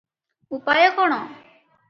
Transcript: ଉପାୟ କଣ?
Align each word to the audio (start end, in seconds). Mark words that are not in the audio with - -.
ଉପାୟ 0.59 0.87
କଣ? 0.97 1.21